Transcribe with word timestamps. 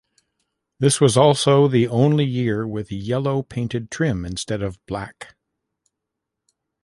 This 0.79 0.99
was 0.99 1.15
also 1.15 1.67
the 1.67 1.87
only 1.87 2.25
year 2.25 2.65
with 2.65 2.91
yellow 2.91 3.43
painted 3.43 3.91
trim 3.91 4.25
instead 4.25 4.63
of 4.63 4.83
black. 4.87 5.35